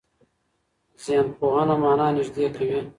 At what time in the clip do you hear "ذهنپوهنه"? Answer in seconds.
1.05-1.75